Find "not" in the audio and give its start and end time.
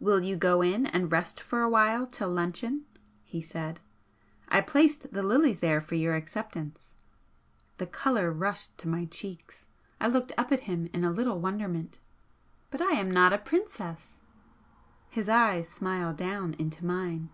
13.08-13.32